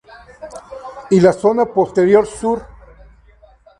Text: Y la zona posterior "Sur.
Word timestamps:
Y 1.11 1.19
la 1.19 1.31
zona 1.31 1.67
posterior 1.71 2.25
"Sur. 2.25 2.65